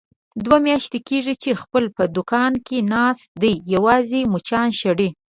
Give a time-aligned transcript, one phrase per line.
[0.43, 5.09] دوه میاشتې کېږي، چې علي په دوکان کې ناست دی یوازې مچان شړي.